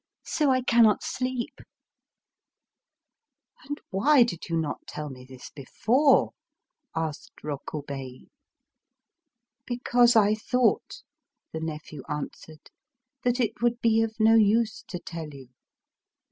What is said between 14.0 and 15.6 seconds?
of no use to tell you.